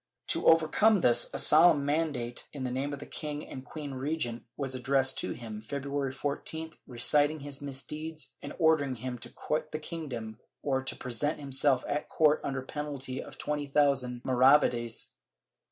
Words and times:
To 0.29 0.47
overcome 0.47 1.01
this, 1.01 1.29
a 1.31 1.37
solemn 1.37 1.85
mandate 1.85 2.47
in 2.53 2.63
the 2.63 2.71
name 2.71 2.91
of 2.91 2.97
the 2.97 3.05
king 3.05 3.45
and 3.47 3.63
queen 3.63 3.93
regent 3.93 4.41
was 4.57 4.73
addressed 4.73 5.19
to 5.19 5.33
him, 5.33 5.61
February 5.61 6.11
14th, 6.11 6.75
reciting 6.87 7.41
his 7.41 7.61
misdeeds 7.61 8.33
and 8.41 8.55
ordering 8.57 8.95
him 8.95 9.19
to 9.19 9.29
quit 9.29 9.71
the 9.71 9.77
kingdom 9.77 10.39
or 10.63 10.83
to 10.83 10.95
present 10.95 11.39
himself 11.39 11.85
at 11.87 12.09
court 12.09 12.41
under 12.43 12.63
penalty 12.63 13.21
of 13.21 13.37
twenty 13.37 13.67
thousand 13.67 14.23
maravedis. 14.23 15.11